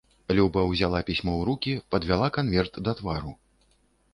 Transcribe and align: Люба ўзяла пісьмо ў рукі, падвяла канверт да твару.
Люба 0.37 0.61
ўзяла 0.69 1.01
пісьмо 1.09 1.35
ў 1.35 1.41
рукі, 1.49 1.75
падвяла 1.97 2.31
канверт 2.39 2.73
да 2.89 2.99
твару. 3.03 3.31